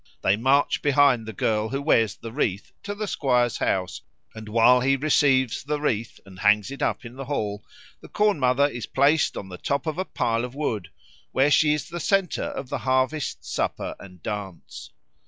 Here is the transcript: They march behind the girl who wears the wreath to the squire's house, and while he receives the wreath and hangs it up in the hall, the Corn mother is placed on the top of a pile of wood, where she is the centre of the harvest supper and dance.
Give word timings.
They 0.23 0.35
march 0.35 0.81
behind 0.81 1.27
the 1.27 1.31
girl 1.31 1.69
who 1.69 1.79
wears 1.79 2.15
the 2.15 2.31
wreath 2.31 2.71
to 2.81 2.95
the 2.95 3.05
squire's 3.05 3.57
house, 3.59 4.01
and 4.33 4.49
while 4.49 4.81
he 4.81 4.95
receives 4.95 5.63
the 5.63 5.79
wreath 5.79 6.19
and 6.25 6.39
hangs 6.39 6.71
it 6.71 6.81
up 6.81 7.05
in 7.05 7.17
the 7.17 7.25
hall, 7.25 7.63
the 8.01 8.09
Corn 8.09 8.39
mother 8.39 8.65
is 8.67 8.87
placed 8.87 9.37
on 9.37 9.49
the 9.49 9.59
top 9.59 9.85
of 9.85 9.99
a 9.99 10.05
pile 10.05 10.43
of 10.43 10.55
wood, 10.55 10.87
where 11.33 11.51
she 11.51 11.75
is 11.75 11.87
the 11.87 11.99
centre 11.99 12.41
of 12.41 12.69
the 12.69 12.79
harvest 12.79 13.45
supper 13.45 13.95
and 13.99 14.23
dance. 14.23 14.89